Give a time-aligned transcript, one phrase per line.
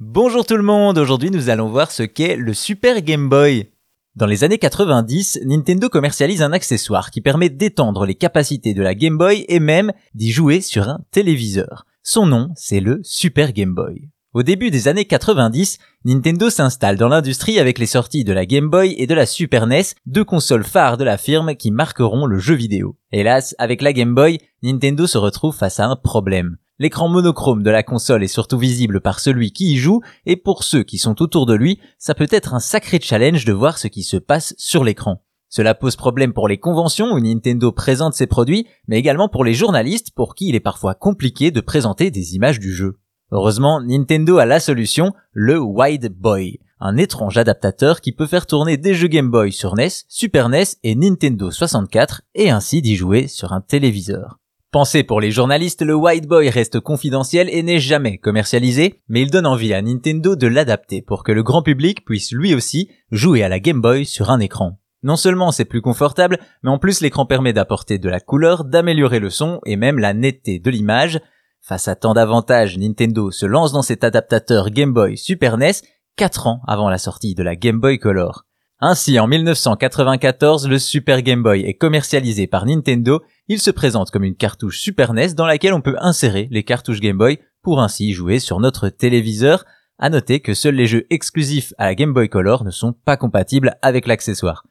[0.00, 3.72] Bonjour tout le monde, aujourd'hui nous allons voir ce qu'est le Super Game Boy.
[4.14, 8.94] Dans les années 90, Nintendo commercialise un accessoire qui permet d'étendre les capacités de la
[8.94, 11.84] Game Boy et même d'y jouer sur un téléviseur.
[12.04, 14.08] Son nom, c'est le Super Game Boy.
[14.34, 18.70] Au début des années 90, Nintendo s'installe dans l'industrie avec les sorties de la Game
[18.70, 22.38] Boy et de la Super NES, deux consoles phares de la firme qui marqueront le
[22.38, 22.96] jeu vidéo.
[23.10, 26.56] Hélas, avec la Game Boy, Nintendo se retrouve face à un problème.
[26.80, 30.62] L'écran monochrome de la console est surtout visible par celui qui y joue, et pour
[30.62, 33.88] ceux qui sont autour de lui, ça peut être un sacré challenge de voir ce
[33.88, 35.24] qui se passe sur l'écran.
[35.48, 39.54] Cela pose problème pour les conventions où Nintendo présente ses produits, mais également pour les
[39.54, 42.98] journalistes pour qui il est parfois compliqué de présenter des images du jeu.
[43.32, 48.76] Heureusement, Nintendo a la solution, le Wide Boy, un étrange adaptateur qui peut faire tourner
[48.76, 53.26] des jeux Game Boy sur NES, Super NES et Nintendo 64 et ainsi d'y jouer
[53.26, 54.38] sur un téléviseur.
[54.70, 59.30] Pensé pour les journalistes, le White Boy reste confidentiel et n'est jamais commercialisé, mais il
[59.30, 63.42] donne envie à Nintendo de l'adapter pour que le grand public puisse lui aussi jouer
[63.42, 64.78] à la Game Boy sur un écran.
[65.02, 69.20] Non seulement c'est plus confortable, mais en plus l'écran permet d'apporter de la couleur, d'améliorer
[69.20, 71.18] le son et même la netteté de l'image.
[71.62, 75.80] Face à tant d'avantages, Nintendo se lance dans cet adaptateur Game Boy Super NES
[76.16, 78.44] 4 ans avant la sortie de la Game Boy Color.
[78.80, 83.22] Ainsi, en 1994, le Super Game Boy est commercialisé par Nintendo.
[83.48, 87.00] Il se présente comme une cartouche Super NES dans laquelle on peut insérer les cartouches
[87.00, 89.64] Game Boy pour ainsi jouer sur notre téléviseur.
[89.98, 93.16] À noter que seuls les jeux exclusifs à la Game Boy Color ne sont pas
[93.16, 94.64] compatibles avec l'accessoire.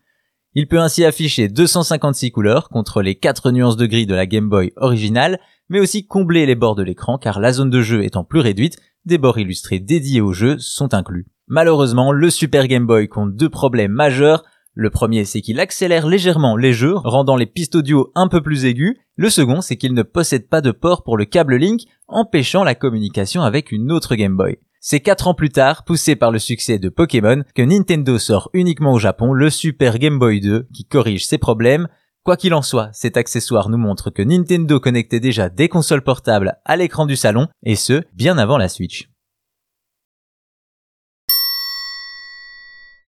[0.53, 4.47] Il peut ainsi afficher 256 couleurs contre les 4 nuances de gris de la Game
[4.47, 8.23] Boy originale, mais aussi combler les bords de l'écran car la zone de jeu étant
[8.23, 11.27] plus réduite, des bords illustrés dédiés au jeu sont inclus.
[11.47, 14.43] Malheureusement, le Super Game Boy compte deux problèmes majeurs.
[14.73, 18.65] Le premier, c'est qu'il accélère légèrement les jeux, rendant les pistes audio un peu plus
[18.65, 18.97] aigus.
[19.15, 22.75] Le second, c'est qu'il ne possède pas de port pour le câble Link, empêchant la
[22.75, 24.57] communication avec une autre Game Boy.
[24.81, 28.93] C'est 4 ans plus tard, poussé par le succès de Pokémon, que Nintendo sort uniquement
[28.93, 31.87] au Japon le Super Game Boy 2 qui corrige ces problèmes.
[32.23, 36.57] Quoi qu'il en soit, cet accessoire nous montre que Nintendo connectait déjà des consoles portables
[36.65, 39.09] à l'écran du salon, et ce, bien avant la Switch.